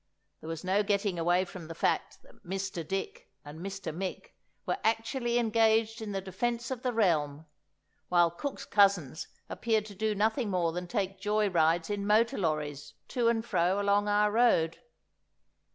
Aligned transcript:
There 0.39 0.49
was 0.49 0.63
no 0.63 0.81
getting 0.81 1.19
away 1.19 1.45
from 1.45 1.67
the 1.67 1.75
fact 1.75 2.23
that 2.23 2.43
Mr. 2.43 2.81
Dick 2.83 3.29
and 3.45 3.59
Mr. 3.59 3.95
Mick 3.95 4.31
were 4.65 4.79
actually 4.83 5.37
engaged 5.37 6.01
in 6.01 6.11
the 6.11 6.19
defence 6.21 6.71
of 6.71 6.81
the 6.81 6.91
realm, 6.91 7.45
while 8.09 8.31
cook's 8.31 8.65
cousins 8.65 9.27
appeared 9.47 9.85
to 9.85 9.93
do 9.93 10.15
nothing 10.15 10.49
more 10.49 10.71
than 10.71 10.87
take 10.87 11.19
joy 11.21 11.51
rides 11.51 11.91
in 11.91 12.07
motor 12.07 12.39
lorries 12.39 12.95
to 13.09 13.27
and 13.27 13.45
fro 13.45 13.79
along 13.79 14.07
our 14.07 14.31
road. 14.31 14.79